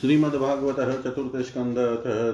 [0.00, 1.78] श्रीमद्भागवत चतुर्थ स्कंद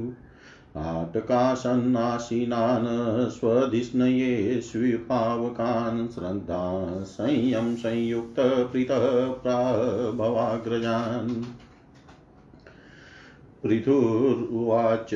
[0.76, 11.44] आटकासन्नासीनान् स्वधिष्णये स्वीपावकान् श्रद्धा संयं संयुक्तप्रीतः प्राभवाग्रजान्।
[13.62, 15.14] पृथुरुवाच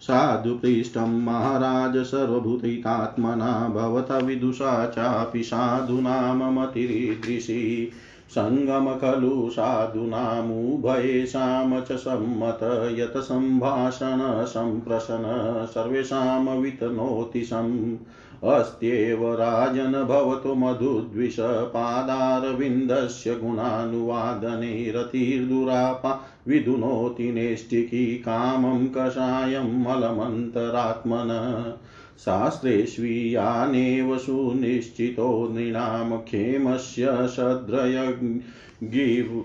[0.03, 7.91] साधुपृष्टं महाराज सर्वभूतितात्मना भवता विदुषा चापि साधूनाममतिरीदृशी
[8.35, 12.59] सङ्गम खलु साधूनामुभयेषां च सम्मत
[12.99, 15.23] यत् सम्भाषणसम्प्रशन
[15.75, 17.97] सर्वेषां वितनोति सम्
[18.51, 31.75] अस्त्येव राजन् भवतु मधुद्विषपादारविन्दस्य गुणानुवादने रतिर्दुरापा विधुनोति नेष्टिकी कामं कषायं मलमन्तरात्मन।
[32.19, 39.45] शास्त्रेष्वीयानेव सुनिश्चितो नृणां क्षेमस्य शद्रयगिव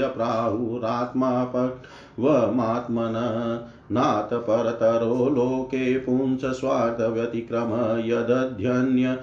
[2.20, 9.18] प्राहुरात्मापक्वमात्मन नाथ परतरो लोके पुंस स्वार्थव्यतिक्रम यदध्यन्य।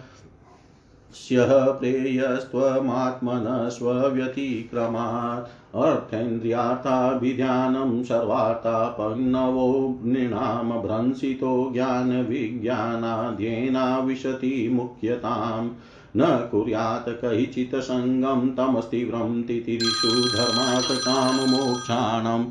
[1.13, 15.69] स्यः प्रेयस्त्वमात्मनः स्वव्यतिक्रमात्। अर्थेन्द्रियार्थाभिधानं सर्वार्थापन्नवो नृणां भ्रंसितो ज्ञानविज्ञानाद्येनाविशति मुख्यताम्।
[16.17, 22.45] न कुर्यात् कैचित् सङ्गं तमस्तीव्रं तितिरिषु धर्मार्थकाममोक्षाणं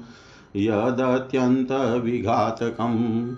[0.56, 3.34] यदत्यन्तविघातकम्।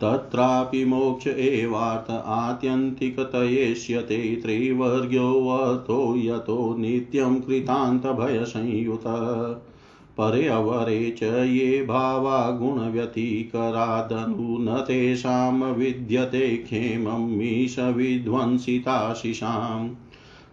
[0.00, 9.04] तत्रापि मोक्ष एवार्थ आत्यन्तिकतयेष्यते त्रैवर्ग्योऽर्थो यतो नित्यं कृतान्तभयसंयुत।
[10.18, 20.01] परे अवरे च ये भावा गुणव्यतिकरादनु न तेषां विद्यते क्षेमं मीशविध्वंसिताशिषाम्।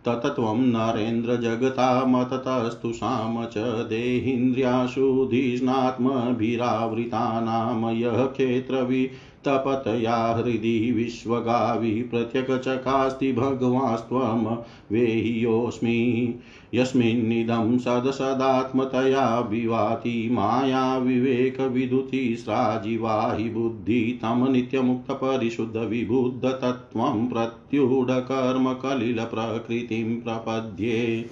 [0.06, 3.58] ततत्वं नरेन्द्रजगता मततस्तु साम च
[3.90, 9.10] देहीन्द्रियाशु धीष्णात्मभिरावृतानां यः क्षेत्रवि
[9.48, 14.58] तपतया हृदि विश्वगावि प्रत्यकचकास्ति भगवास्त्वं
[14.92, 16.00] वेह्योऽस्मि
[16.74, 31.30] यस्मिन्निदं सदसदात्मतया विवाति माया विवेकविदुतिस्राजिवाहि बुद्धि तं नित्यमुक्तपरिशुद्धविबुद्धतत्त्वं प्रत्यूढकर्मकलिलप्रकृतिं प्रपद्ये।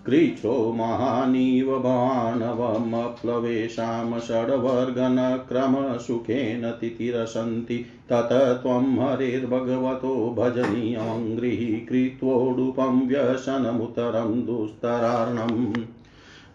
[0.06, 15.74] कृच्छ्रो महानीव भाणवमप्लवेशां षड्वर्गनक्रमसुखेन तितिरसन्ति। तत त्वं हरेर्भगवतो भजनीयं गृहीकृत्वोडुपं व्यसनमुतरं दुस्तरार्णम्।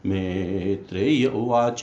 [0.05, 1.81] मेत्रेय उवाच,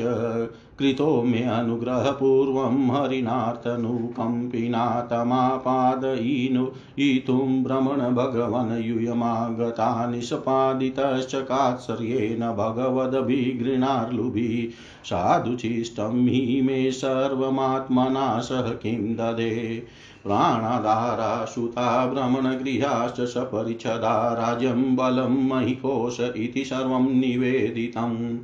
[0.79, 14.71] कृतो मे अनुग्रहपूर्वं हरिणार्थनुकम्पिना तमापादयितुं भ्रमण भगवन् यूयमागता निष्पादितश्चकात्सर्येण भगवदभिगृणार्लुभिः
[15.05, 19.83] साधुचिष्टं हि मे सर्वमात्मना सह किं ददे।
[20.25, 28.39] प्राणाधारा सुता भ्रमणगृहाश्च सपरिच्छदा राज्यं बलं महिकोश इति सर्वं निवेदितम्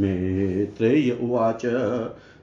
[0.00, 1.66] मेत्रेय उवाच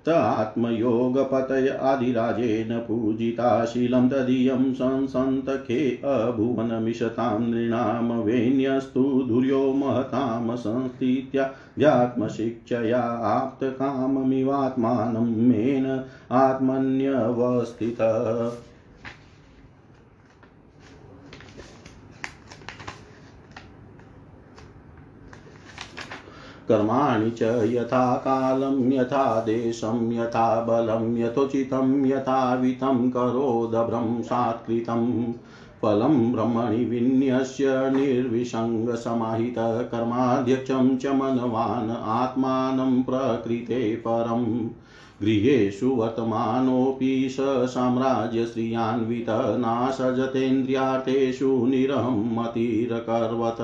[0.09, 16.01] स आत्मयोगपतय आदिराजेन पूजिता शीलं तदीयं संसन्तखे अभुवनमिषतां नृणां वेण्यस्तु धुर्यो महतां संस्थित्याध्यात्मशिक्षया आप्तकाममिवात्मानं मेन
[16.31, 18.68] आत्मन्यवस्थितः।
[26.69, 35.33] कर्माणि च यथा कालं यथा देशं, यथा बलं, यथोचितं, यथावितं करोदभ्रं सात्कृतं
[35.81, 44.69] फलं ब्रह्मणि विन्यस्य निर्विसङ्गसमाहितः कर्माध्यक्षं च मनवान् आत्मानं प्रकृते परम्।
[45.21, 47.37] गृहेषु वर्तमानोऽपि स
[47.73, 53.59] साम्राज्यश्रियान्वितः नासजतेन्द्रियार्थेषु निरहं मतिरकर्वत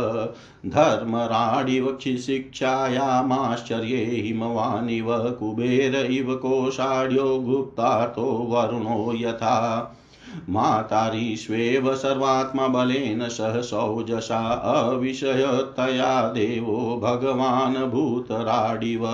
[0.67, 9.95] धर्मराडिव शिक्षायामाश्चर्ये हिमवानिव। कुबेर इव कोषाढ्यो गुप्तार्थो वरुणो यथा।
[10.49, 19.07] मातारीष्वेव सर्वात्मा बलेन सह सौजसा अविषयतया देवो भगवान् भूतराडिव।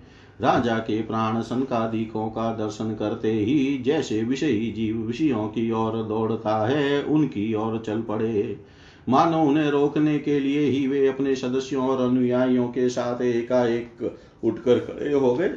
[0.41, 6.67] राजा के प्राण सनकादिकों का दर्शन करते ही जैसे विषयी जीव विषयों की ओर दौड़ता
[6.67, 8.59] है, उनकी ओर चल पड़े।
[9.09, 14.79] मानो उन्हें रोकने के लिए ही वे अपने सदस्यों और अनुयायियों के साथ एकाएक उठकर
[14.79, 15.53] खड़े हो गए।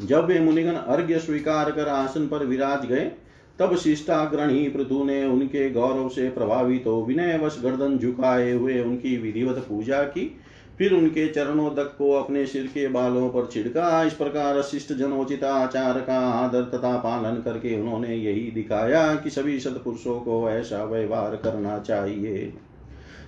[0.00, 3.10] जब वे मुनिगण अर्घ्य स्वीकार कर आसन पर विराज गए,
[3.58, 9.66] तब शिष्टाग्रणी पृथु ने उनके गौरव से प्रभावित हो विनयवश गर्दन झुकाए हुए उनकी विधिवत
[9.68, 10.36] पूजा की।
[10.78, 15.44] फिर उनके चरणों तक को अपने सिर के बालों पर छिड़का। इस प्रकार शिष्ट जनोचित
[15.44, 21.36] आचार का आदर तथा पालन करके उन्होंने यही दिखाया कि सभी सत्पुरुषों को ऐसा व्यवहार
[21.36, 22.52] करना चाहिए।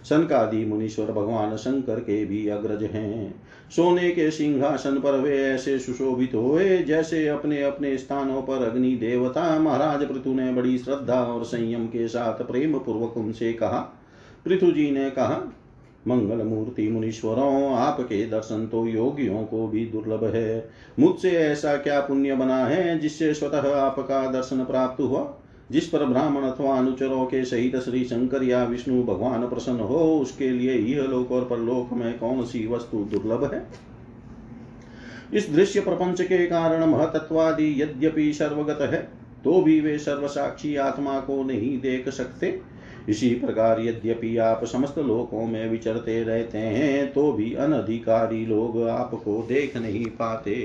[0.09, 6.35] सनकादि मुनीश्वर भगवान शंकर के भी अग्रज हैं। सोने के सिंहासन पर वे ऐसे सुशोभित
[6.35, 11.87] हुए, जैसे अपने अपने स्थानों पर अग्नि देवता। महाराज पृथु ने बड़ी श्रद्धा और संयम
[11.87, 13.79] के साथ प्रेम पूर्वक उनसे कहा।
[14.45, 15.43] पृथु जी ने कहा
[16.09, 22.35] मंगल मूर्ति मुनीश्वरों, आपके दर्शन तो योगियों को भी दुर्लभ है। मुझसे ऐसा क्या पुण्य
[22.35, 25.27] बना है जिससे स्वतः आपका दर्शन प्राप्त हुआ?
[25.71, 30.51] जिस पर ब्राह्मण अथवा अनुचरों के सहित श्री शंकर या विष्णु भगवान प्रसन्न हो, उसके
[30.51, 33.67] लिए यह लोक और परलोक में कौन सी वस्तु दुर्लभ है?
[35.35, 39.09] इस दृश्य प्रपंच के कारण महतत्वादि यद्यपि सर्वगत है
[39.45, 42.61] तो भी वे सर्वसाक्षी आत्मा को नहीं देख सकते।
[43.09, 49.47] इसी प्रकार यद्यपि आप समस्त लोकों में विचरते रहते हैं तो भी अनधिकारी लोग आपको
[49.49, 50.57] देख नहीं पाते।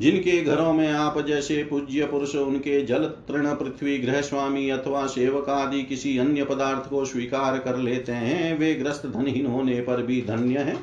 [0.00, 5.48] जिनके घरों में आप जैसे पूज्य पुरुष, उनके जल तृण पृथ्वी गृह स्वामी अथवा सेवक
[5.48, 10.20] आदि किसी अन्य पदार्थ को स्वीकार कर लेते हैं, वे ग्रस्त धनहीन होने पर भी
[10.22, 10.76] धन्य है।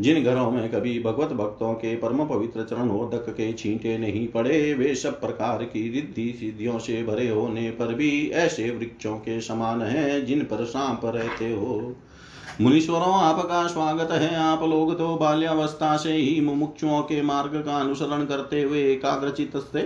[0.00, 4.94] जिन घरों में कभी भगवत भक्तों के परम पवित्र चरणोदक के छींटे नहीं पड़े, वे
[4.94, 10.24] सब प्रकार की रिद्धि सिद्धियों से भरे होने पर भी ऐसे वृक्षों के समान हैं,
[10.26, 11.96] जिन पर सांप रहते हो।
[12.60, 18.24] मुनीश्वरों, आपका स्वागत है। आप लोग तो बाल्यावस्था से ही मुमुक्षुओं के मार्ग का अनुसरण
[18.24, 19.82] करते हुए एकाग्रचित थे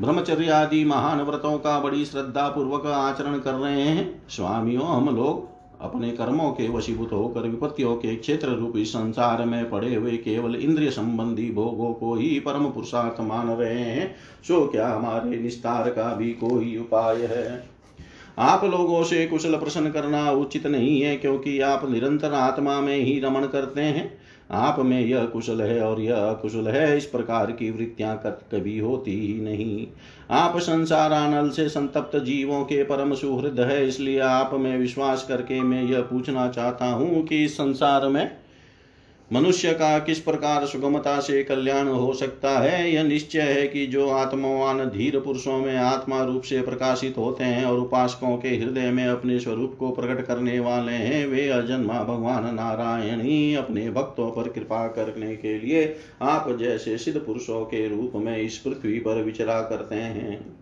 [0.00, 5.51] ब्रह्मचर्य आदि महान व्रतों का बड़ी श्रद्धा पूर्वक आचरण कर रहे हैं। स्वामियों, हम लोग
[5.82, 10.90] अपने कर्मों के वशीभूत होकर विपत्तियों के क्षेत्र रूपी संसार में पड़े हुए केवल इंद्रिय
[10.90, 14.14] संबंधी भोगों को ही परम पुरुषार्थ मान रहे हैं
[14.48, 17.71] सो क्या हमारे निस्तार का भी कोई उपाय है?
[18.38, 23.18] आप लोगों से कुशल प्रश्न करना उचित नहीं है, क्योंकि आप निरंतर आत्मा में ही
[23.20, 24.10] रमण करते हैं।
[24.50, 29.10] आप में यह कुशल है और यह अकुशल है, इस प्रकार की वृत्तियाँ कभी होती
[29.18, 29.86] ही नहीं।
[30.30, 35.60] आप संसार आनल से संतप्त जीवों के परम सुहृद है, इसलिए आप में विश्वास करके
[35.60, 38.30] मैं यह पूछना चाहता हूँ कि इस संसार में
[39.32, 42.92] मनुष्य का किस प्रकार सुगमता से कल्याण हो सकता है?
[42.92, 47.64] यह निश्चय है कि जो आत्मवान धीर पुरुषों में आत्मा रूप से प्रकाशित होते हैं
[47.64, 52.54] और उपासकों के हृदय में अपने स्वरूप को प्रकट करने वाले हैं, वे अजन्मा भगवान
[52.54, 58.12] नारायण ही अपने भक्तों पर कृपा करने के लिए आप जैसे सिद्ध पुरुषों के रूप
[58.14, 60.61] में इस पृथ्वी पर विचरा करते हैं।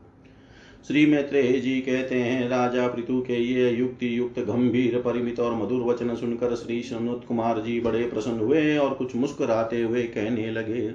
[0.86, 5.82] श्री मैत्रेय जी कहते हैं, राजा पृथु के ये युक्ति युक्त गंभीर, परिमित और मधुर
[5.82, 10.90] वचन सुनकर श्री सनत कुमार जी बड़े प्रसन्न हुए और कुछ मुस्कुराते हुए कहने लगे।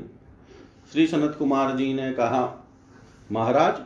[0.92, 2.66] श्री सनत कुमार जी ने कहा,
[3.32, 3.82] महाराज,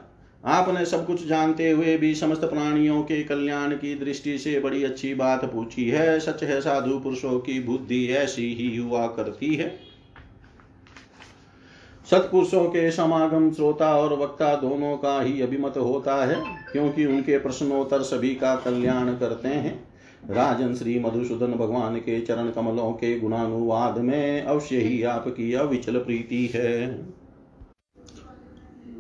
[0.46, 5.14] आपने सब कुछ जानते हुए भी समस्त प्राणियों के कल्याण की दृष्टि से बड़ी अच्छी
[5.14, 9.89] बात पूछी है। सच है, साधु पुरुषों की बुद्धि ऐसी ही हुआ करती है।
[12.12, 16.36] सत्पुरुषों के समागम श्रोता और वक्ता दोनों का ही अभिमत होता है,
[16.72, 19.90] क्योंकि उनके प्रश्नोत्तर सभी का कल्याण करते हैं।
[20.30, 26.46] राजन श्री मधुसूदन भगवान के चरण कमलों के गुणानुवाद में अवश्य ही आपकी अविचल प्रीति
[26.46, 26.88] है।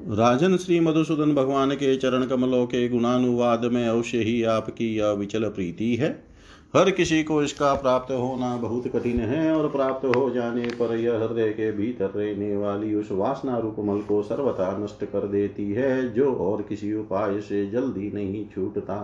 [0.09, 5.95] राजन श्री मधुसूदन भगवान के चरण कमलों के गुणानुवाद में अवश्य ही आपकी अविचल प्रीति
[5.95, 6.28] है।
[6.73, 11.17] हर किसी को इसका प्राप्त होना बहुत कठिन है और प्राप्त हो जाने पर यह
[11.17, 16.13] हृदय के भीतर रहने वाली उस वासना रूप मल को सर्वथा नष्ट कर देती है
[16.13, 18.99] जो और किसी उपाय से जल्दी नहीं छूटता।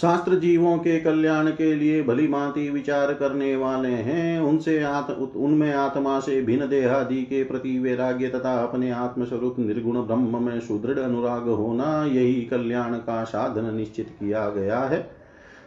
[0.00, 5.72] शास्त्र जीवों के कल्याण के लिए भली भांति विचार करने वाले हैं। उनसे आत, उनमें
[5.72, 11.48] आत्मा से भिन्न देहादि के प्रति वैराग्य तथा अपने आत्मस्वरूप निर्गुण ब्रह्म में सुदृढ़ अनुराग
[11.48, 15.21] होना यही कल्याण का साधन निश्चित किया गया है।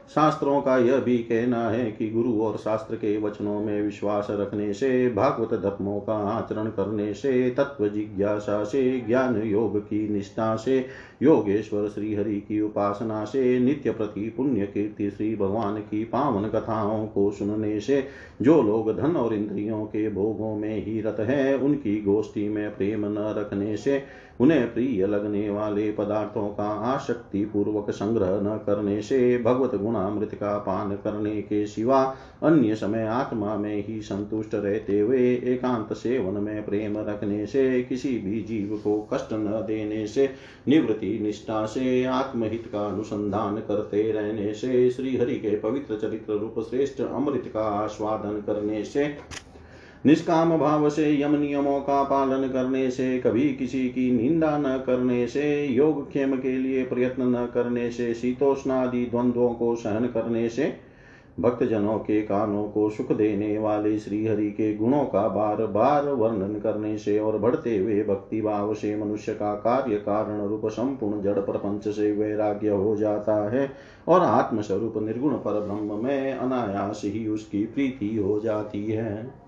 [0.09, 4.73] शास्त्रों का यह भी कहना है कि गुरु और शास्त्र के वचनों में विश्वास रखने
[4.73, 10.85] से, भागवत धर्मों का आचरण करने से, तत्व जिज्ञासा से, ज्ञान योग की निष्ठा से,
[11.23, 17.07] योगेश्वर श्री हरि की उपासना से, नित्य प्रति पुण्य कीर्ति श्री भगवान की पावन कथाओं
[17.07, 18.07] को सुनने से,
[18.41, 23.05] जो लोग धन और इंद्रियों के भोगों में ही रत हैं, उनकी गोष्ठी में प्रेम
[23.05, 29.37] न रखने से उन्हें प्रिय लगने वाले पदार्थों का आशक्ति पूर्वक संग्रह न करने से
[29.37, 35.33] भगवत गुणामृत का पान करने के सिवा अन्य समय आत्मा में ही संतुष्ट रहते हुए
[35.35, 40.29] एकांत सेवन में प्रेम रखने से, किसी भी जीव को कष्ट न देने से,
[40.67, 46.55] निवृत्ति निष्ठा से, आत्महित का अनुसंधान करते रहने से श्री हरि के पवित्र चरित्र रूप
[46.69, 49.17] श्रेष्ठ अमृत का आस्वादन करने से
[50.05, 55.27] निष्काम भाव से यम नियमों का पालन करने से, कभी किसी की निंदा न करने
[55.27, 60.73] से, योग क्षेम के लिए प्रयत्न न करने से, शीतोष्णादि द्वंद्वों को सहन करने से,
[61.39, 66.59] भक्तजनों के कानों को सुख देने वाले श्री हरि के गुणों का बार बार वर्णन
[66.59, 71.39] करने से और बढ़ते हुए भक्ति भाव से मनुष्य का कार्य कारण रूप संपूर्ण जड़
[71.39, 73.71] प्रपंच से वैराग्य हो जाता है
[74.07, 79.44] और आत्मस्वरूप निर्गुण पर ब्रह्म में अनायास ही उसकी प्रीति हो जाती है।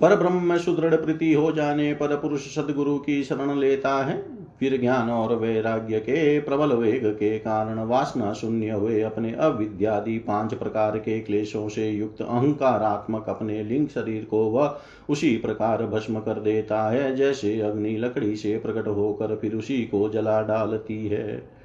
[0.00, 5.10] पर ब्रह्म सुदृढ़ प्रीति हो जाने पर पुरुष सदगुरु की शरण लेता है। फिर ज्ञान
[5.10, 11.20] और वैराग्य के, प्रबल वेग के कारण वासना शून्य हुए। अपने अविद्यादि पाँच प्रकार के
[11.20, 14.78] क्लेशों से युक्त अहंकारात्मक अपने लिंग शरीर को वह
[15.10, 20.08] उसी प्रकार भस्म कर देता है, जैसे अग्नि लकड़ी से प्रकट होकर फिर उसी को
[20.08, 21.57] जला डालती है।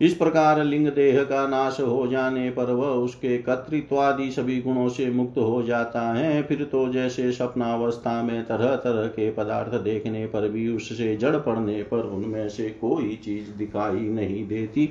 [0.00, 5.10] इस प्रकार लिंग देह का नाश हो जाने पर वह उसके कर्तृत्वादि सभी गुणों से
[5.10, 10.48] मुक्त हो जाता है। फिर तो जैसे स्वप्नावस्था में तरह तरह के पदार्थ देखने पर
[10.48, 14.88] भी उससे जड़ पड़ने पर उनमें से कोई चीज़ दिखाई नहीं देती।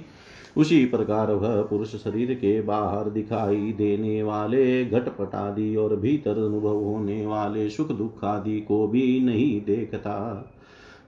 [0.57, 6.83] उसी प्रकार वह पुरुष शरीर के बाहर दिखाई देने वाले घटपट आदि और भीतर अनुभव
[6.83, 10.13] होने वाले सुख दुख आदि को भी नहीं देखता।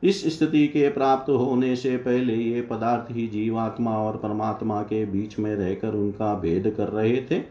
[0.04, 5.40] इस स्थिति के प्राप्त होने से पहले ये पदार्थ ही जीवात्मा और परमात्मा के बीच
[5.40, 7.42] में रहकर उनका भेद कर रहे थे।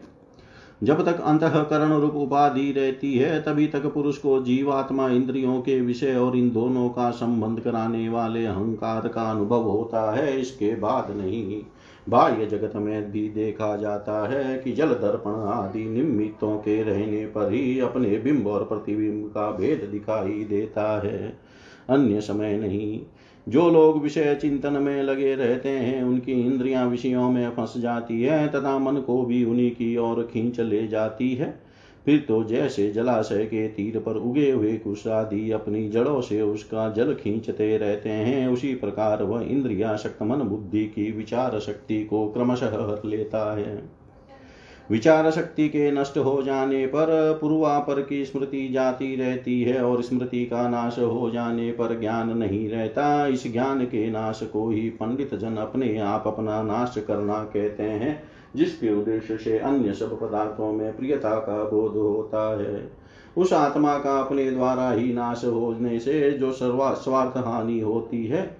[0.83, 6.15] जब तक अंतकरण रूप उपाधि रहती है, तभी तक पुरुष को जीवात्मा इंद्रियों के विषय
[6.15, 11.61] और इन दोनों का संबंध कराने वाले अहंकार का अनुभव होता है। इसके बाद नहीं,
[12.09, 17.51] बाह्य जगत में भी देखा जाता है कि जल दर्पण आदि निमित्तों के रहने पर
[17.51, 21.44] ही अपने बिंब और प्रतिबिंब का भेद दिखाई देता है।
[21.89, 23.01] अन्य समय नहीं।
[23.49, 28.47] जो लोग विषय चिंतन में लगे रहते हैं, उनकी इंद्रियाँ विषयों में फंस जाती है,
[28.47, 31.65] तथा मन को भी उन्हीं की ओर खींच ले जाती है।
[32.05, 36.89] फिर तो जैसे जलाशय के तीर पर उगे हुए कुश आदि अपनी जड़ों से उसका
[36.89, 42.27] जल खींचते रहते हैं, उसी प्रकार वह इंद्रिया शक्त मन बुद्धि की विचार शक्ति को
[42.29, 44.04] क्रमशः हर लेता है।
[44.91, 50.45] विचार शक्ति के नष्ट हो जाने पर पूर्वापर की स्मृति जाती रहती है और स्मृति
[50.45, 55.35] का नाश हो जाने पर ज्ञान नहीं रहता। इस ज्ञान के नाश को ही पंडित
[55.35, 58.23] जन अपने आप अपना नाश करना कहते हैं,
[58.55, 62.91] जिसके उद्देश्य से अन्य सब पदार्थों में प्रियता का बोध होता है।
[63.37, 68.57] उस आत्मा का अपने द्वारा ही नाश होने से जो सर्वा, स्वार्थ हानि होती है,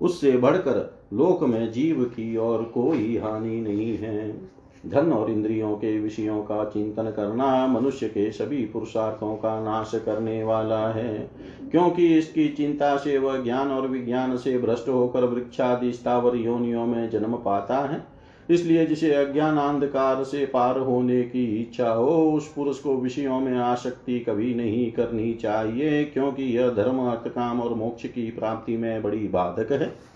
[0.00, 4.53] उससे बढ़कर लोक में जीव की और कोई हानि नहीं है।
[4.88, 10.44] धन और इंद्रियों के विषयों का चिंतन करना मनुष्य के सभी पुरुषार्थों का नाश करने
[10.44, 11.30] वाला है।
[11.70, 17.10] क्योंकि इसकी चिंता से वह ज्ञान और विज्ञान से भ्रष्ट होकर वृक्षादि स्थावर योनियों में
[17.10, 18.14] जन्म पाता है।
[18.50, 23.58] इसलिए जिसे अज्ञान अंधकार से पार होने की इच्छा हो, उस पुरुष को विषयों में
[23.58, 29.02] आसक्ति कभी नहीं करनी चाहिए, क्योंकि यह धर्म अर्थ काम और मोक्ष की प्राप्ति में
[29.02, 30.13] बड़ी बाधक है।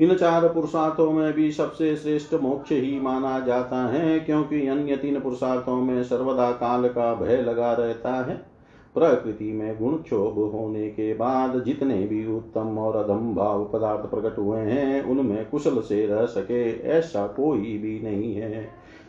[0.00, 5.20] इन चार पुरुषार्थों में भी सबसे श्रेष्ठ मोक्ष ही माना जाता है, क्योंकि अन्य तीन
[5.20, 8.56] पुरुषार्थों में सर्वदा काल का भय लगा रहता है।
[8.94, 14.38] प्रकृति में गुण क्षोभ होने के बाद जितने भी उत्तम और अधम भाव पदार्थ प्रकट
[14.38, 18.62] हुए हैं, उनमें कुशल से रह सके ऐसा कोई भी नहीं है।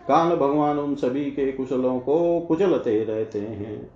[0.08, 3.90] काल भगवान उन सभी के कुशलों को कुचलते रहते हैं।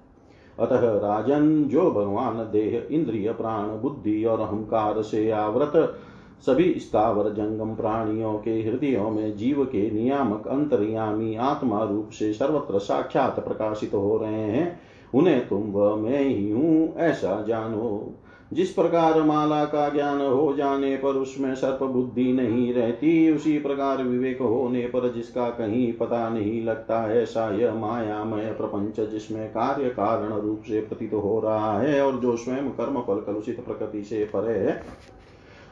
[0.60, 6.00] अतः राजन, जो भगवान देह, इंद्रिय, प्राण, बुद्धि और अहंकार से आवृत
[6.46, 12.80] सभी स्थावर जंगम प्राणियों के हृदयों में जीव के नियामक अंतर्यामी आत्मा रूप से सर्वत्र
[12.80, 14.80] साक्षात प्रकाशित हो रहे हैं।
[15.14, 18.14] उन्हें तुम वह मैं ही हूँ, ऐसा जानो।
[18.54, 24.04] जिस प्रकार माला का ज्ञान हो जाने पर उसमें सर्प बुद्धि नहीं रहती, उसी प्रकार
[24.04, 30.34] विवेक होने पर जिसका कहीं पता नहीं लगता, ऐसा यह मायामय प्रपंच जिसमें कार्य कारण
[30.34, 34.60] रूप से प्रतीत हो रहा है और जो स्वयं कर्म फल कलुषित प्रकृति से परे
[34.60, 34.84] है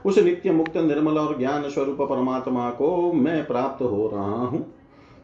[0.06, 4.66] उस नित्य मुक्त निर्मल और ज्ञान स्वरूप परमात्मा को मैं प्राप्त हो रहा हूँ।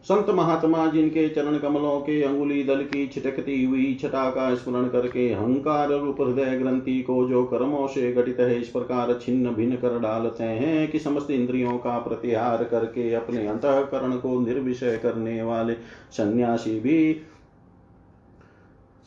[0.03, 5.29] संत महात्मा जिनके चरण कमलों के अंगुली दल की छिटकती हुई छटा का स्मरण करके
[5.33, 9.99] अहंकार रूप हृदय ग्रंथि को जो कर्मों से घटित है, इस प्रकार छिन्न भिन्न कर
[9.99, 15.73] डालते हैं कि समस्त इंद्रियों का प्रतिहार करके अपने अंतकरण को निर्विषय करने वाले
[16.11, 17.21] सन्यासी भी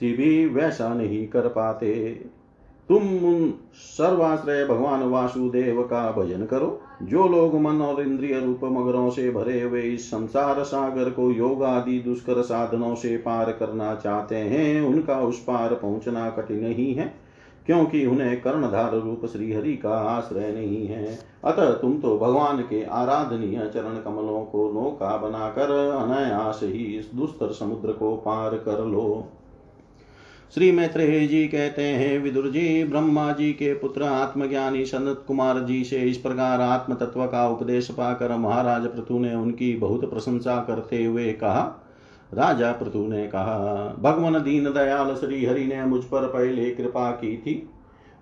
[0.00, 1.88] भी वैसा नहीं कर पाते।
[2.88, 9.10] तुम उन सर्वाश्रय भगवान वासुदेव का भजन करो, जो लोग मन और इंद्रिय रूप मगरों
[9.10, 14.36] से भरे हुए इस संसार सागर को योग आदि दुष्कर साधनों से पार करना चाहते
[14.36, 17.14] हैं, उनका उस पार पहुँचना कठिन ही है,
[17.66, 22.84] क्योंकि उन्हें कर्णधार रूप श्री हरि का आश्रय नहीं है। अतः तुम तो भगवान के
[22.84, 29.26] आराधनीय चरण कमलों को नौका बनाकर अनायास ही इस दुस्तर समुद्र को पार कर लो।
[30.54, 35.84] श्री मैत्रेय जी कहते हैं विदुर जी ब्रह्मा जी के पुत्र आत्मज्ञानी सनत कुमार जी
[35.84, 41.04] से इस प्रकार आत्म तत्व का उपदेश पाकर महाराज पृथु ने उनकी बहुत प्रशंसा करते
[41.04, 41.60] हुए कहा,
[42.34, 47.36] राजा पृथु ने कहा, भगवान दीन दयाल श्री हरि ने मुझ पर पहले कृपा की
[47.36, 47.68] थी।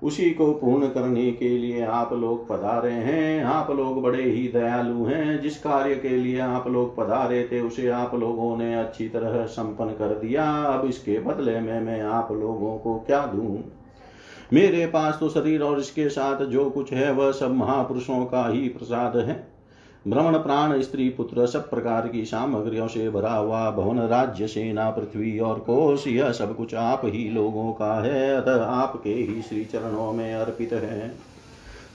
[0.02, 5.04] उसी को पूर्ण करने के लिए आप लोग पधारे हैं। आप लोग बड़े ही दयालु
[5.04, 9.44] हैं। जिस कार्य के लिए आप लोग पधारे थे, उसे आप लोगों ने अच्छी तरह
[9.44, 13.72] संपन्न कर दिया। अब इसके बदले में मैं आप लोगों को क्या दूँ?
[14.52, 18.68] मेरे पास तो शरीर और इसके साथ जो कुछ है, वह सब महापुरुषों का ही
[18.68, 19.55] प्रसाद है।
[20.06, 25.38] भ्रमण प्राण, स्त्री पुत्र, सब प्रकार की सामग्रियों से भरा हुआ भवन राज्य, सेना, पृथ्वी
[25.38, 30.12] और कोश, यह सब कुछ आप ही लोगों का है, अतः आपके ही श्री चरणों
[30.12, 31.14] में अर्पित है।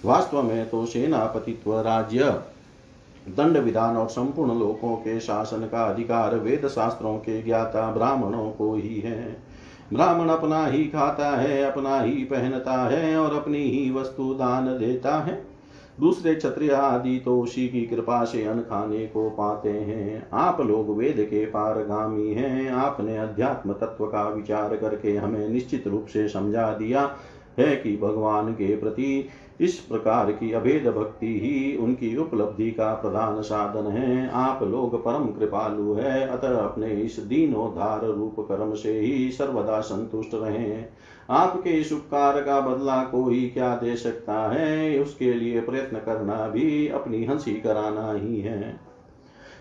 [0.06, 2.24] वास्तव में तो सेनापतित्व राज्य,
[3.28, 8.76] दंड विधान और संपूर्ण लोकों के शासन का अधिकार वेद शास्त्रों के ज्ञाता ब्राह्मणों को
[8.76, 9.38] ही है।
[9.93, 15.19] ब्राह्मण अपना ही खाता है, अपना ही पहनता है और अपनी ही वस्तु दान देता
[15.19, 15.51] है।
[15.99, 20.97] दूसरे क्षत्रिय आदि तो उसी की कृपा से अन्न खाने को पाते हैं। आप लोग
[20.97, 26.73] वेद के पारगामी हैं। आपने अध्यात्म तत्व का विचार करके हमें निश्चित रूप से समझा
[26.73, 27.15] दिया
[27.60, 29.30] है कि भगवान के प्रति
[29.62, 35.27] इस प्रकार की अभेद भक्ति ही उनकी उपलब्धि का प्रधान साधन है। आप लोग परम
[35.27, 40.84] कृपालु है। अतः अपने इस दीनोद्धार रूप कर्म से ही सर्वदा संतुष्ट रहे।
[41.32, 45.00] आपके इस उपकार का बदला कोई क्या दे सकता है?
[45.00, 48.91] उसके लिए प्रयत्न करना भी अपनी हँसी कराना ही है।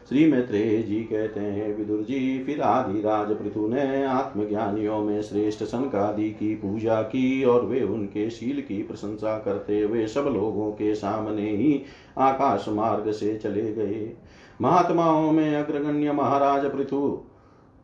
[0.09, 5.64] श्री मैत्रेय जी कहते हैं, विदुर जी, फिर आदि राज पृथु ने आत्मज्ञानियों में श्रेष्ठ
[5.64, 10.94] सनकादि की पूजा की और वे उनके शील की प्रशंसा करते हुए सब लोगों के
[10.94, 11.83] सामने ही
[12.18, 14.12] आकाश मार्ग से चले गए।
[14.62, 17.24] महात्माओं में अग्रगण्य महाराज पृथु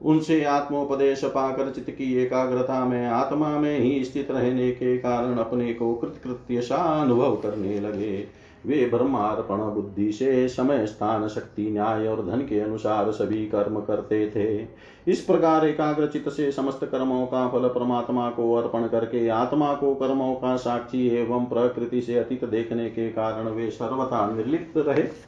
[0.02, 5.74] उनसे आत्मोपदेश पाकर चित्त की एकाग्रता में, आत्मा में ही स्थित रहने के कारण अपने
[5.74, 12.26] को कृतकृत्य सा अनुभव करने लगे। वे ब्रह्मार्पण बुद्धि से समय, स्थान, शक्ति, न्याय और
[12.26, 14.68] धन के अनुसार सभी कर्म करते थे।
[15.12, 20.35] इस प्रकार एकाग्रचित से समस्त कर्मों का फल परमात्मा को अर्पण करके, आत्मा को कर्मों
[20.35, 25.25] का साक्षी एवं प्रकृति से अतीत देखने के कारण वे सर्वथा निर्लिप्त रहे।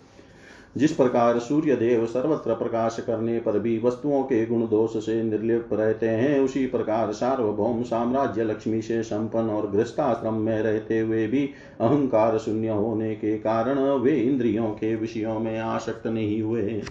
[0.79, 5.73] जिस प्रकार सूर्य देव सर्वत्र प्रकाश करने पर भी वस्तुओं के गुण दोष से निर्लिप्त
[5.73, 11.51] रहते हैं, उसी प्रकार सार्वभौम साम्राज्य लक्ष्मी से संपन्न और गृहस्थाश्रम में रहते हुए भी
[11.81, 16.83] अहंकार शून्य होने के कारण वे इंद्रियों के विषयों में आसक्त नहीं हुए।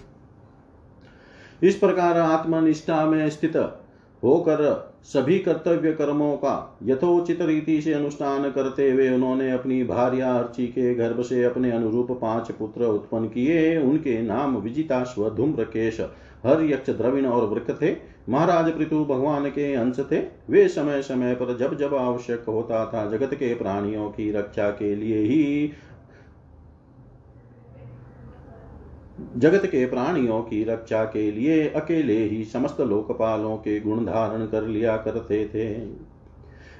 [1.62, 3.56] इस प्रकार आत्मनिष्ठा में स्थित
[4.22, 10.66] होकर सभी कर्तव्य कर्मों का यथोचित रीति से अनुष्ठान करते हुए उन्होंने अपनी भार्या अर्ची
[10.66, 16.00] के गर्भ से अपने अनुरूप पाँच पुत्र उत्पन्न किए। उनके नाम विजिताश्व धूम्रकेश
[16.46, 17.96] हर यक्ष द्रविण और वृक थे।
[18.28, 20.18] महाराज पृथु भगवान के अंश थे।
[20.50, 24.94] वे समय समय पर जब जब आवश्यक होता था जगत के प्राणियों की रक्षा के
[24.94, 25.70] लिए ही
[29.36, 34.62] जगत के प्राणियों की रक्षा के लिए अकेले ही समस्त लोकपालों के गुण धारण कर
[34.62, 35.74] लिया करते थे।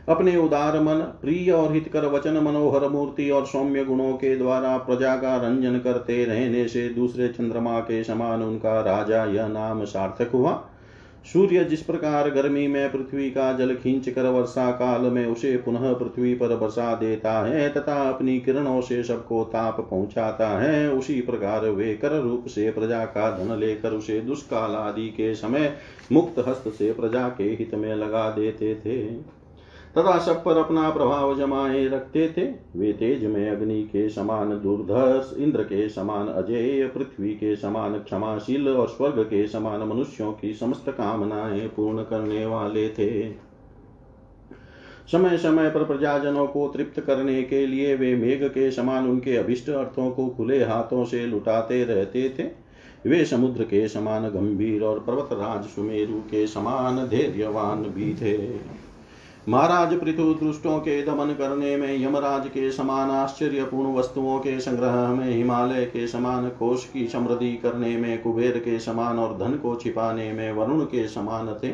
[0.08, 5.16] अपने उदार मन, प्रिय और हितकर वचन, मनोहर मूर्ति और सौम्य गुणों के द्वारा प्रजा
[5.16, 10.70] का रंजन करते रहने से दूसरे चंद्रमा के समान उनका राजा यह नाम सार्थक हुआ।
[11.24, 15.92] सूर्य जिस प्रकार गर्मी में पृथ्वी का जल खींच कर वर्षा काल में उसे पुनः
[15.92, 21.66] पृथ्वी पर बसा देता है तथा अपनी किरणों से सबको ताप पहुंचाता है, उसी प्रकार
[21.66, 25.74] वे कर रूप से प्रजा का धन लेकर उसे दुष्काल आदि के समय
[26.12, 29.37] मुक्त हस्त से प्रजा के हित में लगा देते थे।
[29.98, 32.42] तथा सब पर अपना प्रभाव जमाए रखते थे।
[32.76, 38.68] वे तेज में अग्नि के समान, दुर्धर्ष इंद्र के समान, अजय पृथ्वी के समान, क्षमाशील
[38.68, 43.32] और स्वर्ग के समान मनुष्यों की समस्त कामनाएँ पूर्ण करने वाले थे।
[45.12, 49.68] समय समय पर प्रजाजनों को तृप्त करने के लिए वे मेघ के समान उनके अभिष्ट
[49.70, 52.44] अर्थों को खुले हाथों से लुटाते रहते थे।
[53.10, 58.87] वे समुद्र के समान गंभीर और पर्वतराज सुमेरु के समान धैर्यवान भी थे।
[59.48, 65.30] महाराज पृथु दुष्टों के दमन करने में यमराज के समान आश्चर्यपूर्ण वस्तुओं के संग्रह में
[65.30, 70.32] हिमालय के समान कोष की समृद्धि करने में, कुबेर के समान और धन को छिपाने
[70.32, 71.72] में, वरुण के समान थे।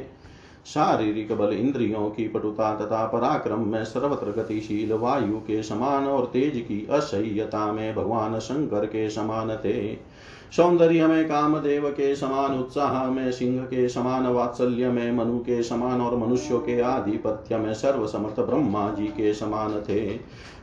[0.66, 6.52] शारीरिक बल इंद्रियों की पटुता तथा पराक्रम में सर्वत्र गतिशील वायु के समान और तेज
[6.68, 10.13] की असह्यता में भगवान शंकर के समान थे।
[10.56, 16.00] सौंदर्य में कामदेव के समान उत्साह में, सिंह के समान वात्सल्य में, मनु के समान
[16.00, 20.00] और मनुष्यों के आधिपत्य में, सर्वसमर्थ ब्रह्मा जी के समान थे।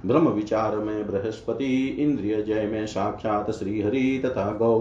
[0.06, 4.80] ब्रह्म विचार में बृहस्पति, इंद्रिय जय में साक्षात श्रीहरि तथा गौ।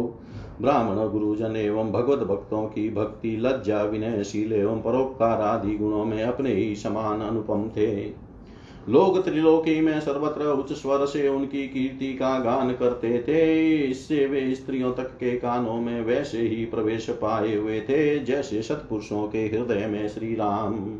[0.60, 6.54] ब्राह्मण गुरुजन एवं भगवत भक्तों की भक्ति, लज्जा विनयशील एवं परोपकार आदि गुणों में अपने
[6.54, 8.29] ही समान अनुपम थे।
[8.88, 14.54] लोग त्रिलोकी में सर्वत्र उच्च स्वर से उनकी कीर्ति का गान करते थे। इससे वे
[14.54, 19.86] स्त्रियों तक के कानों में वैसे ही प्रवेश पाए हुए थे, जैसे सत्पुरुषों के हृदय
[19.86, 20.98] में श्री राम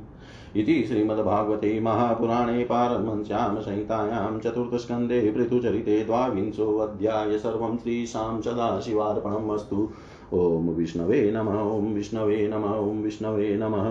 [0.56, 9.88] इति श्रीमद्भागवते महापुराणे पारमहंस्यां संहितायां चतुर्थस्कन्धे पृथुचरिते द्वाविंशोऽध्याय सर्वं श्रीशां सदाशिवार्पणम् अस्तु।
[10.34, 13.86] ॐ विष्णवे नमः, ॐ विष्णवे नमः, ॐ विष्णवे नमः।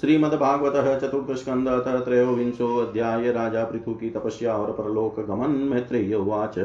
[0.00, 1.68] श्रीमद्भागवत चतुर्थ स्कंद
[2.04, 6.58] त्रयोविंशोऽध्याय राजा पृथु की तपस्या और परलोक गमन मैत्रेय उवाच।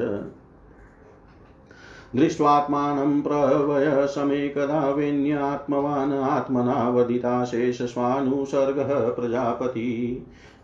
[2.16, 9.88] दृष्ट्वात्मानं प्रवय समेकदा वेन्यात्मवान् आत्मना वदिता शेषस्वानुसर्गः प्रजापति।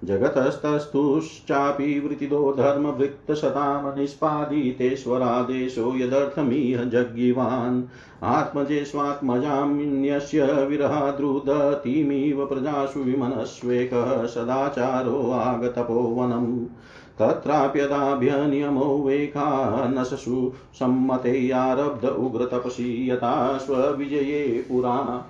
[0.06, 7.84] जगतस्तस्थुश्चापि वृतिदो धर्मवृत्तशतां निष्पादितेश्वरादेशो यदर्थमिह जज्ञिवान्
[8.24, 16.66] आत्मजेष्वात्मजामिन्यस्य विरहाद्रुदतीमिव प्रजासु विमनस्वेकः सदाचारो आगतपोवनम्
[17.20, 25.26] तत्राप्यदाभ्यनियमो वेखानससु सम्मते आरब्ध उग्रतपसि यथा स्वविजये पुरा।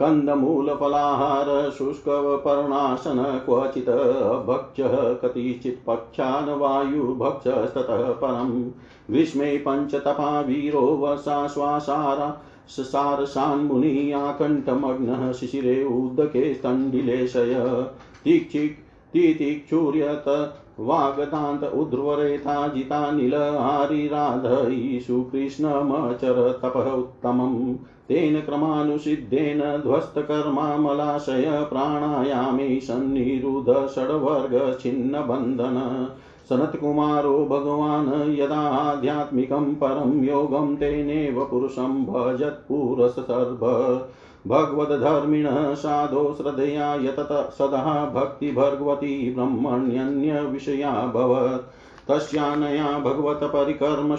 [0.00, 8.70] कन्दमूलफलाहार शुष्कपर्णासन क्वचित् भक्ष्यः कतिचित् पक्षान् वायुभक्षस्ततः परम्।
[9.10, 17.86] ग्रीष्मे पञ्चतपा वीरो वसा वर्षाश्वासारा सारसान्मुनियाकण्ठमग्नः शिशिरे उदके स्तण्डिलेशय।
[18.24, 27.76] तीक्षिक्, तितिक्षुर्यत वागतान्त उध्रुवरेथा जितानिल हरिराधयीषु कृष्णमचर तपः उत्तमम्।
[28.08, 36.10] तेन क्रमानुसिद्धेन ध्वस्तकर्मामलाशय प्राणायामे सन्निरुध षड्वर्गछिन्नबन्धन।
[36.48, 43.60] सनत्कुमारो भगवान् यदाध्यात्मिकं परं योगं तेनेव पुरुषं भजत्पुरसर्भ
[44.46, 54.16] भगवद्धर्मिणः साधो श्रद्धया यतत सदा भक्तिभगवती ब्रह्मण्यन्यविषयाभवत् तस्यानया भगवत्परिकर्म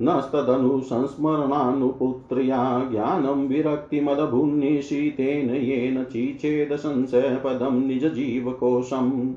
[0.00, 2.58] शुद्ध सत्त्वात्म नस्तदनु संस्मरणानुपुत्र्या
[2.90, 9.34] ज्ञानं विरक्तिमदभुन्निशीतेन येन चिचेद संशयपदं निजजीवकोशम्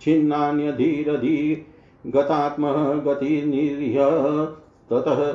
[0.00, 1.54] छिन्नान्यधीरधी
[2.06, 4.06] गतात्मः गतिर्निर्य
[4.90, 5.32] ततः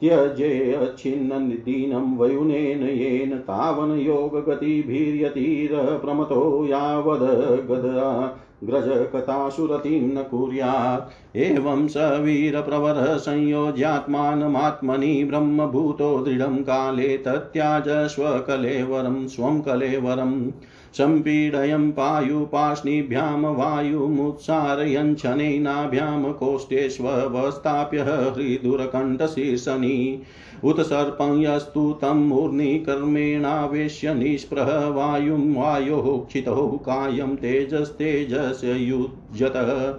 [0.00, 7.24] त्यजेच्छिन्नदीनं वयुनेन येन तावन् योगगतिभिर्यतिरप्रमतो यावद्
[7.70, 8.10] गदा
[8.64, 20.50] ग्रजकथासुरतिं न कुर्यात् एवं स वीरप्रवरः संयोज्यात्मानमात्मनि ब्रह्मभूतो दृढं काले तत्याज स्वकलेवरं स्वं कलेवरम्
[20.98, 30.22] सम्पीडयं पायुपाष्णिभ्यां वायुमुत्सारयञ्छनेनाभ्यां कोष्ठेष्वस्थाप्य हृदुरकण्ठशीर्षनि
[30.64, 39.94] उत सर्पं यस्तु तं मूर्निकर्मेणावेश्य निष्प्रह वायुं वायोः क्षितौ कायं तेजस्तेजस्युज्यतः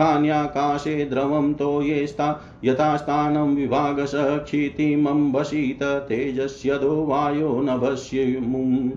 [0.00, 8.90] खान्याकाशे द्रवं तो येस्ता यथास्थानं विभागश क्षितिमम्बसीत तेजस्यदो वायो नभस्यमुम्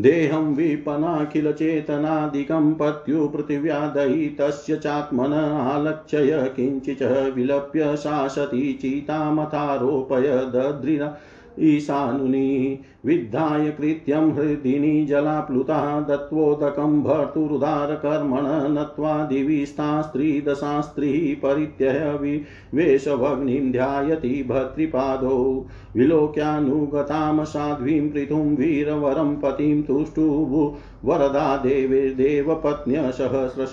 [0.00, 11.16] देहं विपनाखिलचेतनादिकं पत्युपृथिव्यादयितस्य चात्मन आलक्ष्य किञ्चिच विलप्य सा सती चितामथारोपय दद्रिरा
[11.60, 27.44] ईशानुनि विद्धाय कृत्यं हृदिनी जलाप्लुता दत्वोदकं भर्तुरुदारकर्मण नत्वा दिविस्ता स्त्रीदशास्त्रीः परित्यय विवेशभग्निं ध्यायति भर्तृपादौ विलोक्यानुगतां
[27.44, 33.72] साध्वीं पृथुं वीरवरं पतिं तुष्टुभु वरदा देवेर्देवपत्न्यसहस्रश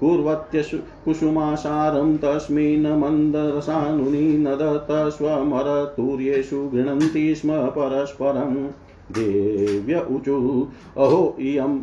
[0.00, 8.68] कुर्वत्य कुसुमासारं तस्मिन् मन्दरसानुनि नदत स्वमरतुर्येषु गृह्णन्ति स्म परस्परं।
[9.12, 11.80] देव्य ऊचु अहो इयम्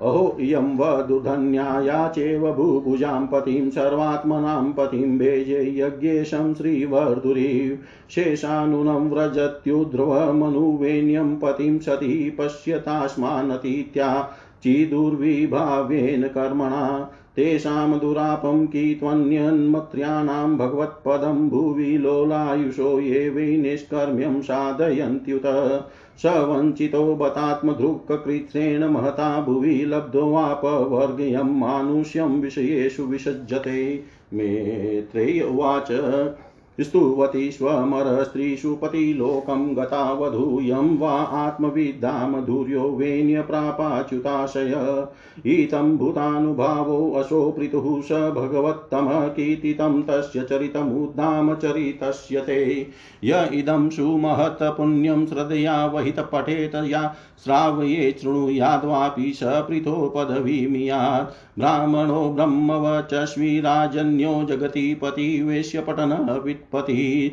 [0.00, 7.78] अहो इयं वधुधन्याया चैव भूभुजां पतिं सर्वात्मनां पतिं भेजे यज्ञेशं श्रीवर्धुरी।
[8.10, 14.30] शेषानुनं व्रजत्युध्रुवमनुवेण्यं पतिं सती पश्यतास्मानतीत्या
[14.62, 25.42] चिदुर्विभाव्येन कर्मणा। तेषां दुरापं की त्वन्यन्मत्र्याणां भगवत्पदं भुवि लोलायुषो ये वै निष्कर्म्यं साधयन्त्युत।
[26.22, 34.02] स वञ्चितो बतात्मधृक्कृत्रेण महता भुवि लब्ध्वापवर्गयं मानुष्यं विषयेषु विसज्जते।
[34.34, 35.92] मेत्रेय उवाच।
[36.80, 44.74] स्तुवती स्वमरस्त्रीषु पतिलोकं गता वधूयं वा आत्मविद्धां धुर्यो वेण्यप्रापाच्युताशय
[45.46, 52.90] इतं भूतानुभावोऽशो पृथुः स भगवत्तमः कीर्तितं तस्य चरितमुद्धाम चरितस्य ते
[53.24, 64.42] य इदं सुमहत्पुण्यं श्रद्धया वहित पठेत या श्रावये शृणुयाद्वापि स पृथो पदवीमियात्। ब्राह्मणो ब्रह्मवचस्वी राजन्यो
[64.44, 65.28] जगतीपति
[66.74, 67.30] वेश्यपटनः वित्पतिः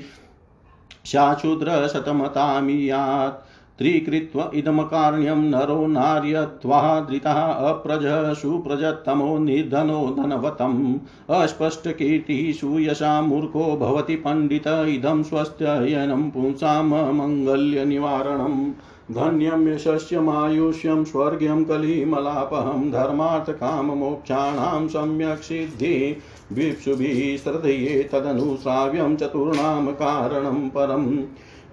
[1.05, 3.45] शाशूद्रशतमतामियात्।
[3.77, 10.95] त्रिकृत्व इदमकार्ण्यं नरो नार्यत्वादृतः अप्रजः सुप्रजत्तमो निर्धनो धनवतम्।
[11.29, 18.71] अस्पष्टकीर्तिः सुयशा मूर्खो भवति पण्डित। इदं स्वस्त्ययनं पुंसां मङ्गल्यनिवारणम्।
[19.11, 26.17] धन्यं यशस्य मायुष्यं स्वर्ग्यं कलिमलापहं धर्मार्थकाममोक्षाणां सम्यक् सिद्धि
[26.51, 31.21] विप्सुभिः श्रद्धये तदनुश्राव्यं चतुर्णां कारणं परम्।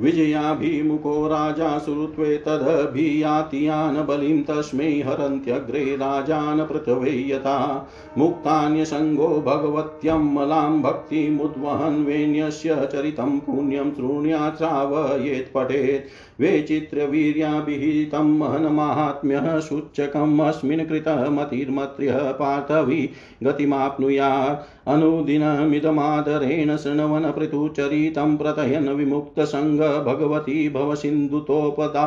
[0.03, 7.89] विजयाभिमुखो राजा श्रुत्वे तदभियातियान् बलिं तस्मै हरन्त्यग्रे राजान् पृथ्वे यथा।
[8.19, 23.11] मुक्तान्यसङ्गो भगवत्यमलां भक्तिमुद्वहन् वेण्यस्य चरितं पुण्यं शृणुयात् पठेत्। वेचित्रवीर्याभिहितं महन्माहात्म्यः सूचकम् अस्मिन् कृतमतिर्मत्र्यः पार्थवि
[23.43, 32.07] गतिमाप्नुयात्। अनुदिनमिदमादरेण शृण्वन् पृथुचरितं प्रतयन् विमुक्तसङ्ग भगवती भवसिन्धुतोपदा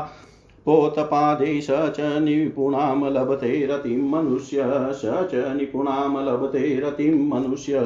[0.65, 4.63] पोतपादे स च निपुणां लभते रतिं मनुष्य
[4.93, 7.83] स च निपुणां लभते रतिं मनुष्य।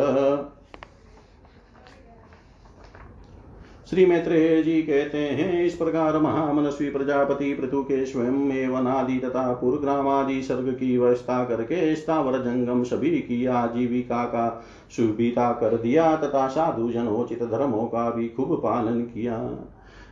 [3.90, 9.54] श्री मैत्रेय जी कहते हैं, इस प्रकार महामनस्वी प्रजापति पृथु के स्वयं एवं आदि तथा
[9.54, 14.64] पूर्वग्रामादि सर्ग की व्यवस्था करके स्थावर जंगम सभी की आजीविका का
[14.96, 19.38] सुविधा कर दिया तथा साधु जनोचित धर्मों का भी खूब पालन किया।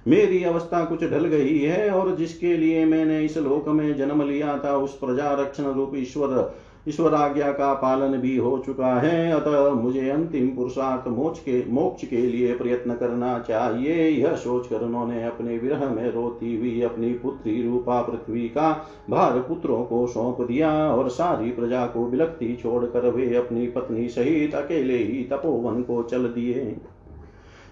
[0.08, 4.58] मेरी अवस्था कुछ ढल गई है और जिसके लिए मैंने इस लोक में जन्म लिया
[4.58, 6.56] था, उस प्रजा रक्षण रूप ईश्वर
[6.88, 12.06] ईश्वर आज्ञा का पालन भी हो चुका है। अतः मुझे अंतिम पुरुषार्थ मोक्ष के मोक्ष
[12.06, 17.62] के लिए प्रयत्न करना चाहिए। यह सोचकर उन्होंने अपने विरह में रोती हुई अपनी पुत्री
[17.64, 18.72] रूपा पृथ्वी का
[19.10, 24.56] भार पुत्रों को सौंप दिया और सारी प्रजा को विलक्ति छोड़कर वे अपनी पत्नी सहित
[24.56, 26.76] अकेले ही तपोवन को चल दिए।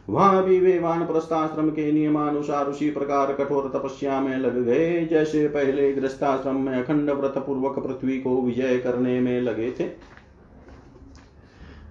[0.10, 5.91] वहाँ भी वे प्रस्थाश्रम के नियमानुसार उसी प्रकार कठोर तपस्या में लग गए, जैसे पहले
[5.93, 9.84] गृहस्थाश्रम में अखंड व्रत पूर्वक पृथ्वी को विजय करने में लगे थे।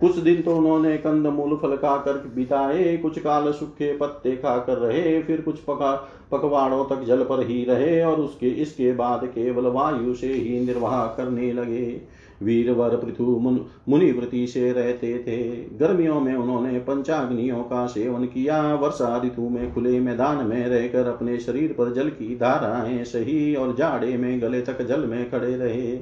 [0.00, 5.22] कुछ दिन तो उन्होंने कंद मूल फल खाकर बिताए, कुछ काल सूखे पत्ते खाकर रहे,
[5.22, 5.92] फिर कुछ पका,
[6.32, 11.06] पकवाड़ों तक जल पर ही रहे और उसके, इसके बाद केवल वायु से ही निर्वाह
[11.06, 12.00] करने लगे।
[12.42, 15.36] वीरवर पृथु मुन मुनिवृति से रहते थे
[15.78, 21.38] गर्मियों में उन्होंने पंचाग्नियों का सेवन किया। वर्षा ऋतु में खुले मैदान में रहकर अपने
[21.38, 25.98] शरीर पर जल की धाराएँ सही और जाड़े में गले तक जल में खड़े रहे।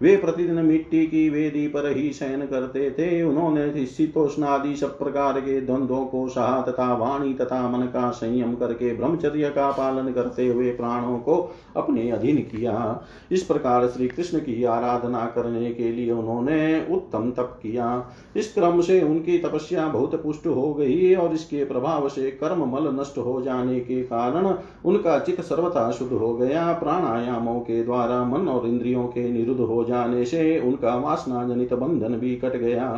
[0.00, 5.60] वे प्रतिदिन मिट्टी की वेदी पर ही शयन करते थे। उन्होंने शीतोष्णादि सब प्रकार के
[5.60, 10.70] द्वंद्वों को सहा तथा वाणी तथा मन का संयम करके ब्रह्मचर्य का पालन करते हुए
[10.70, 11.36] प्राणों को
[11.76, 17.58] अपने अधीन किया। इस प्रकार श्री कृष्ण की आराधना करने के लिए उन्होंने उत्तम तप
[17.62, 17.90] किया।
[18.36, 22.90] इस क्रम से उनकी तपस्या बहुत पुष्ट हो गई और इसके प्रभाव से कर्म मल
[23.00, 28.48] नष्ट हो जाने के कारण उनका चित सर्वथा शुद्ध हो गया। प्राणायामों के द्वारा मन
[28.48, 32.88] और इंद्रियों के निरुद्ध हो जाने से उनका वासना जनित बंधन भी कट गया।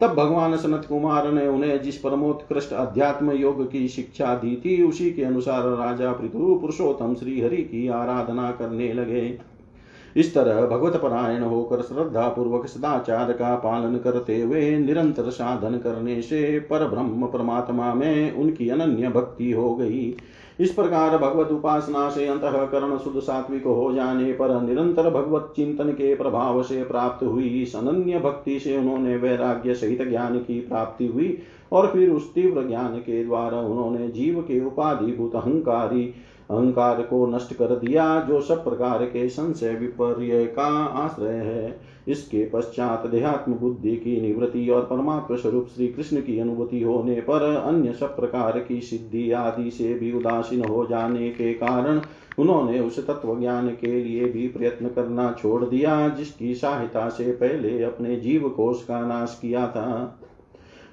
[0.00, 5.10] तब भगवान सनत कुमार ने उन्हें जिस परमोत्कृष्ट अध्यात्म योग की शिक्षा दी थी, उसी
[5.10, 9.38] के अनुसार राजा पृथु पुरुषोत्तम श्री हरि की आराधना करने लगे।
[10.16, 16.20] इस तरह भगवत परायण होकर श्रद्धा पूर्वक सदाचार का पालन करते हुए निरंतर साधन करने
[16.22, 20.10] से पर ब्रह्म परमात्मा में उनकी अनन्य भक्ति हो गई।
[20.60, 26.14] इस प्रकार भगवत उपासना से अंतकरण शुद्ध सात्विक हो जाने पर निरंतर भगवत चिंतन के
[26.14, 31.38] प्रभाव से प्राप्त हुई इस अनन्य भक्ति से उन्होंने वैराग्य सहित ज्ञान की प्राप्ति हुई
[31.72, 36.14] और फिर उस तीव्र ज्ञान के द्वारा उन्होंने जीव के उपाधिभूत अहंकारी
[36.50, 42.44] अहंकार को नष्ट कर दिया, जो सब प्रकार के संशय विपर्य का आश्रय है। इसके
[42.44, 47.92] पश्चात देहात्म बुद्धि की निवृत्ति और परमात्म स्वरूप श्री कृष्ण की अनुभूति होने पर अन्य
[47.92, 52.00] सब प्रकार की सिद्धि आदि से भी उदासीन हो जाने के कारण
[52.38, 57.82] उन्होंने उस तत्व ज्ञान के लिए भी प्रयत्न करना छोड़ दिया, जिसकी सहायता से पहले
[57.82, 60.20] अपने जीव कोष का नाश किया था।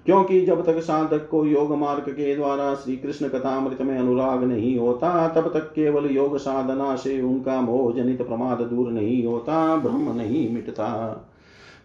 [0.06, 4.78] क्योंकि जब तक साधक को योग मार्ग के द्वारा श्री कृष्ण कथामृत में अनुराग नहीं
[4.80, 10.16] होता, तब तक केवल योग साधना से उनका मोह जनित प्रमाद दूर नहीं होता ब्रह्म
[10.18, 10.92] नहीं मिटता।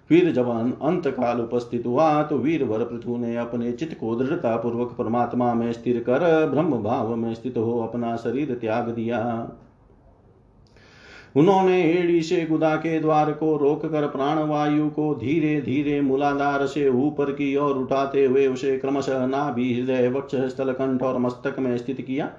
[0.08, 0.48] फिर जब
[0.82, 5.72] अंत काल उपस्थित हुआ तो वीरवर पृथु ने अपने चित्त को दृढ़ता पूर्वक परमात्मा में
[5.72, 9.20] स्थिर कर, ब्रह्म भाव में स्थित हो अपना शरीर त्याग दिया।
[11.36, 16.88] उन्होंने एड़ी से गुदा के द्वार को रोक कर प्राणवायु को धीरे धीरे मूलाधार से
[16.88, 21.78] ऊपर की ओर उठाते हुए उसे क्रमशः नाभि हृदय वक्ष स्थल कंठ और मस्तक में
[21.78, 22.30] स्थित किया।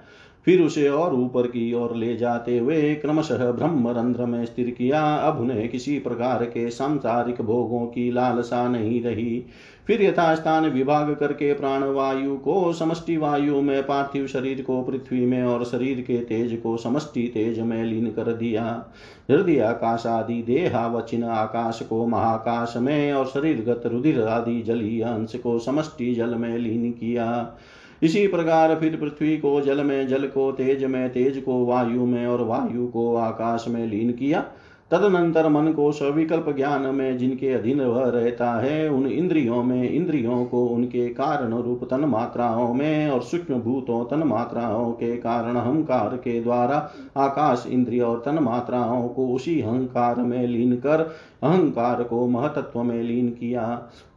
[0.45, 5.39] फिर उसे और ऊपर की ओर ले जाते हुए क्रमशः ब्रह्मरंध्र में स्थिर किया। अब
[5.39, 9.43] उन्हें किसी प्रकार के सांसारिक भोगों की लालसा नहीं रही।
[9.91, 15.43] फिर यथास्थान विभाग करके प्राण वायु को, समष्टि वायु में पार्थिव शरीर को, पृथ्वी में
[15.43, 18.85] और शरीर के तेज को, समष्टि तेज में लीन कर दिया।
[19.31, 25.59] हृदय आकाश आदि देहावचिन आकाश को, महाकाश में और शरीरगत रुधिर आदि जलीय अंश को,
[25.59, 27.55] समष्टि जल में लीन किया।
[28.03, 32.27] इसी प्रकार फिर पृथ्वी को जल में, जल को तेज में, तेज को वायु में
[32.27, 34.45] और वायु को आकाश में लीन किया।
[34.91, 40.45] तदनंतर मन को सविकल्प ज्ञान में जिनके अधीन वह रहता है, उन इंद्रियों में इंद्रियों
[40.45, 46.15] को उनके कारण रूप तन मात्राओं में और सूक्ष्म भूतों तन मात्राओं के कारण अहंकार
[46.17, 46.77] के द्वारा
[47.17, 51.01] आकाश इंद्रिय और तन मात्राओं को उसी अहंकार में लीन कर,
[51.43, 53.63] अहंकार को महतत्व में लीन किया।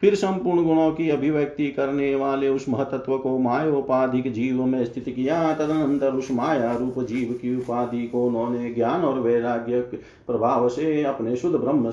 [0.05, 5.55] फिर संपूर्ण गुणों की अभिव्यक्ति करने वाले उस महतत्व को मायोपाधिक जीव में स्थित किया।
[5.55, 9.81] तदनंतर उस माया रूप जीव की उपाधि को उन्होंने ज्ञान और वैराग्य
[10.27, 11.93] प्रभाव से अपने शुद्ध ब्रह्म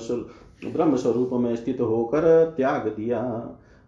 [0.72, 3.22] ब्रह्म स्वरूप में स्थित होकर त्याग दिया।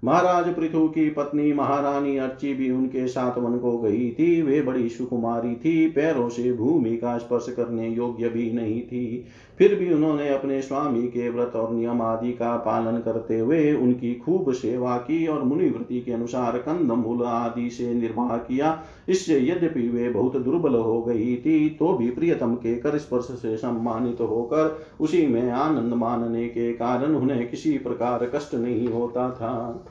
[0.05, 4.89] महाराज पृथु की पत्नी महारानी अर्ची भी उनके साथ वन को गई थी। वे बड़ी
[4.89, 9.25] सुकुमारी थी। पैरों से भूमि का स्पर्श करने योग्य भी नहीं थी।
[9.59, 14.15] फिर भी उन्होंने अपने स्वामी के व्रत और नियम आदि का पालन करते हुए उनकी
[14.15, 18.79] खूब सेवा की और मुनिवृत्ति के अनुसार कंद मूल आदि से निर्वाह किया।
[19.09, 23.57] इससे यद्यपि वे बहुत दुर्बल हो गई थी तो भी प्रियतम के कर स्पर्श से
[23.57, 29.85] सम्मानित होकर उसी में आनंद मानने के कारण उन्हें किसी प्रकार कष्ट नहीं होता था।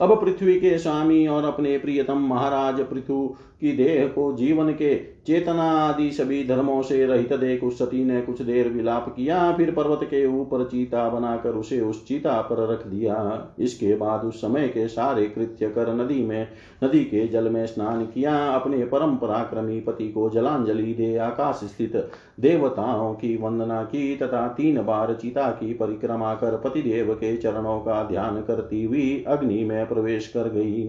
[0.00, 3.26] अब पृथ्वी के स्वामी और अपने प्रियतम महाराज पृथु
[3.60, 4.94] की देह को जीवन के
[5.30, 9.70] चेतना आदि सभी धर्मों से रहित देख उस सती ने कुछ देर विलाप किया, फिर
[9.70, 14.68] पर्वत के ऊपर चीता बनाकर उसे उस चीता पर रख दिया। इसके बाद उस समय
[14.68, 16.48] के सारे कृत्य कर नदी में,
[16.84, 21.96] नदी के जल में स्नान किया। अपने परम पराक्रमी पति को जलांजलि दे आकाश स्थित
[22.40, 28.02] देवताओं की वंदना की, तथा तीन बार चीता की परिक्रमा कर पतिदेव के चरणों का
[28.04, 30.84] ध्यान करती हुई अग्नि में प्रवेश कर गई।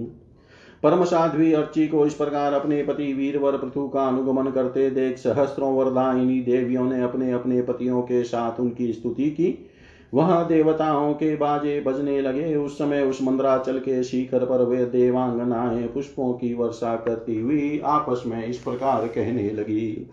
[0.83, 5.75] परम साध्वी अर्ची को इस प्रकार अपने पति वीरवर पृथु का अनुगमन करते देख सहस्त्रों
[5.75, 9.69] वरदायिनी देवियों ने अपने अपने पतियों के साथ उनकी स्तुति की।
[10.13, 15.87] वह देवताओं के बाजे बजने लगे। उस समय उस मंद्राचल के शिखर पर वे देवांगनाएँ
[15.87, 20.11] पुष्पों की वर्षा करती हुई आपस में इस प्रकार कहने लगी।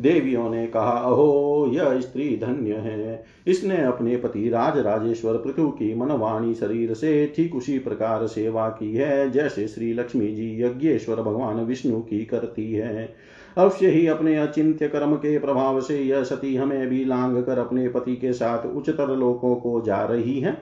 [0.00, 5.94] देवियों ने कहा, अहो, यह स्त्री धन्य है। इसने अपने पति राज राजेश्वर पृथु की
[5.94, 11.56] मनवाणी शरीर से ठीक उसी प्रकार सेवा की है, जैसे श्री लक्ष्मी जी यज्ञेश्वर भगवान
[11.56, 13.14] विष्णु की करती है।
[13.56, 17.88] अवश्य ही अपने अचिंत्य कर्म के प्रभाव से यह सती हमें भी लांग कर अपने
[17.88, 20.58] पति के साथ उच्चतर लोकों को जा रही है।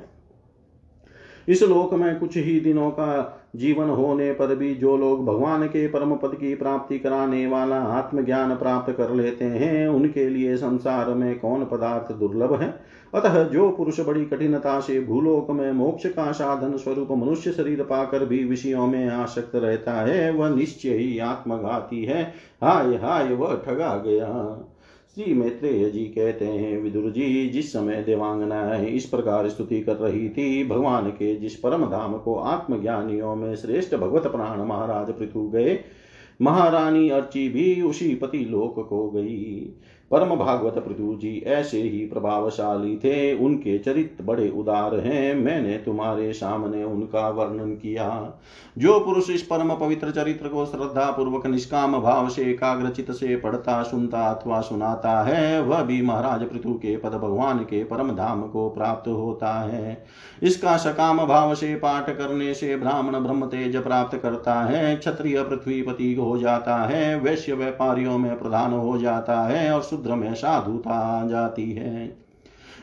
[1.49, 5.89] इस लोक में कुछ ही दिनों का जीवन होने पर भी जो लोग भगवान के
[5.89, 11.39] परम पद की प्राप्ति कराने वाला आत्मज्ञान प्राप्त कर लेते हैं, उनके लिए संसार में
[11.39, 12.81] कौन पदार्थ दुर्लभ है?
[13.15, 18.25] अतः जो पुरुष बड़ी कठिनता से भूलोक में मोक्ष का साधन स्वरूप मनुष्य शरीर पाकर
[18.25, 22.23] भी विषयों में आसक्त रहता है, वह निश्चय ही आत्मघाती है।
[22.63, 24.59] हाय हाय, वह ठगा गया।
[25.15, 30.29] श्री मैत्रेय जी कहते हैं, विदुर जी, जिस समय देवांगना इस प्रकार स्तुति कर रही
[30.29, 35.79] थी, भगवान के जिस परम धाम को आत्मज्ञानियों में श्रेष्ठ भगवत प्राण महाराज पृथु गए,
[36.43, 39.75] महारानी अर्ची भी उसी पति लोक को गई।
[40.11, 46.33] परम भागवत पृथु जी ऐसे ही प्रभावशाली थे। उनके चरित्र बड़े उदार हैं। मैंने तुम्हारे
[46.33, 48.41] सामने उनका वर्णन किया।
[48.79, 53.83] जो पुरुष इस परम पवित्र चरित्र को श्रद्धा पूर्वक निष्काम भाव से एकाग्रचित से पढ़ता,
[53.83, 58.69] सुनता अथवा सुनाता है, वह भी महाराज पृथु के पद भगवान के परम धाम को
[58.69, 60.05] प्राप्त होता है।
[60.43, 66.15] इसका सकाम भाव से पाठ करने से ब्राह्मण ब्रह्म तेज प्राप्त करता है। क्षत्रिय पृथ्वीपति
[66.15, 71.73] हो जाता है। वैश्य व्यापारियों में प्रधान हो जाता है और शूद्र में साधुता जाती
[71.73, 72.28] है।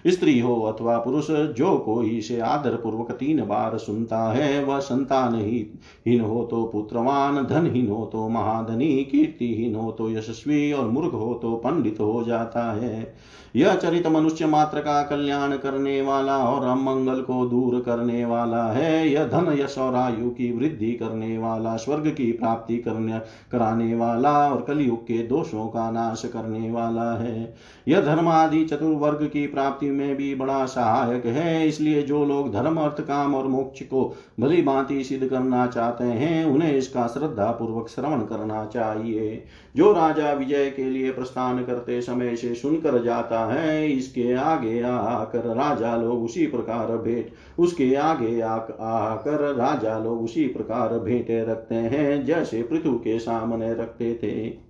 [0.05, 5.35] स्त्री हो अथवा पुरुष, जो कोई इसे आदर पूर्वक तीन बार सुनता है, वह संतान
[5.35, 11.33] हीन हो तो पुत्रवान, धनहीन हो तो महाधनी, कीर्तिहीन हो तो यशस्वी और मूर्ख हो
[11.33, 13.13] तो पंडित हो जाता है।
[13.55, 19.07] यह चरित मनुष्य मात्र का कल्याण करने वाला और अमंगल को दूर करने वाला है।
[19.09, 23.19] यह धन, यश और आयु की वृद्धि करने वाला, स्वर्ग की प्राप्ति करने
[23.51, 27.53] कराने वाला और कलयुग के दोषों का नाश करने वाला है।
[27.87, 32.77] यह धर्म आदि चतुर्वर्ग की प्राप्ति में भी बड़ा सहायक है। इसलिए जो लोग धर्म,
[32.77, 34.03] अर्थ, काम और मोक्ष को
[34.39, 39.43] भली भांति सिद्ध करना चाहते हैं, उन्हें इसका श्रद्धा पूर्वक श्रवण करना चाहिए।
[39.75, 45.45] जो राजा विजय के लिए प्रस्थान करते समय से सुनकर जाता है, इसके आगे आकर
[45.55, 52.25] राजा लोग उसी प्रकार भेंट, उसके आगे आकर राजा लोग उसी प्रकार भेंटे रखते हैं,
[52.25, 54.64] जैसे पृथु के सामने रखते थे।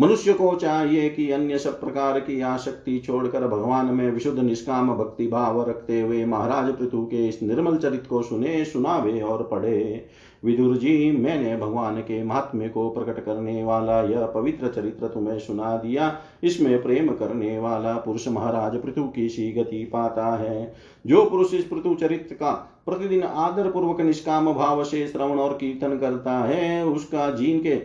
[0.00, 5.26] मनुष्य को चाहिए कि अन्य सब प्रकार की आसक्ति छोड़कर भगवान में विशुद्ध निष्काम भक्ति
[5.26, 10.06] भाव रखते हुए महाराज पृथु के इस निर्मल चरित को सुने, सुनावे और पढ़े।
[10.44, 15.76] विदुर जी, मैंने भगवान के महात्म्य को प्रकट करने वाला यह पवित्र चरित्र तुम्हें सुना
[15.76, 16.12] दिया।
[16.44, 20.74] इसमें प्रेम करने वाला पुरुष महाराज पृथु की सी गति पाता है।
[21.06, 22.52] जो पुरुष इस पृथु चरित्र का
[22.86, 27.76] प्रतिदिन आदर पूर्वक निष्काम भाव से श्रवण और कीर्तन करता है, उसका जीन के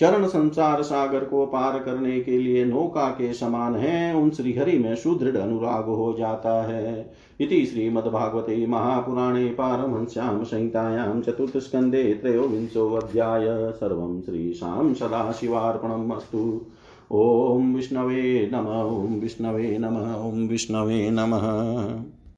[0.00, 4.96] चरण संसार सागर को पार करने के लिए नौका के समान है, उन श्रीहरि में
[4.96, 16.12] सुदृढ़ अनुराग हो जाता है। इति श्रीमद्भागवते महापुराणे पारमहंस्यां संहितायां चतुर्थस्कन्धे त्रयोविंशोऽध्याय सर्वं श्रीशां सदाशिवार्पणम्
[16.12, 16.66] अस्तु।
[17.12, 19.96] ॐ विष्णवे नम, ॐ विष्णवे नम,
[20.28, 22.19] ॐ विष्णवे नमः।